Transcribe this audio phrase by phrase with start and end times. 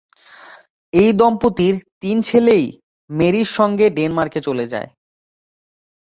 [0.93, 2.65] এই দম্পতির তিন ছেলেই
[3.09, 4.89] মেরির সঙ্গে ডেনমার্কে চলে যায়।